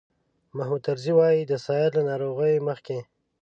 [0.55, 2.99] محمود طرزي وایي د سید له ناروغۍ مخکې.